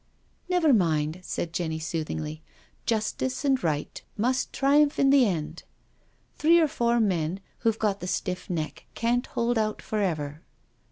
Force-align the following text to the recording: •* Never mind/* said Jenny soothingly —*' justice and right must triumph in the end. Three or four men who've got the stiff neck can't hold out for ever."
•* 0.01 0.03
Never 0.49 0.73
mind/* 0.73 1.19
said 1.21 1.53
Jenny 1.53 1.77
soothingly 1.77 2.41
—*' 2.71 2.85
justice 2.87 3.45
and 3.45 3.63
right 3.63 4.01
must 4.17 4.51
triumph 4.51 4.97
in 4.97 5.11
the 5.11 5.27
end. 5.27 5.61
Three 6.33 6.59
or 6.59 6.67
four 6.67 6.99
men 6.99 7.39
who've 7.59 7.77
got 7.77 7.99
the 7.99 8.07
stiff 8.07 8.49
neck 8.49 8.85
can't 8.95 9.27
hold 9.27 9.59
out 9.59 9.79
for 9.79 9.99
ever." 10.01 10.41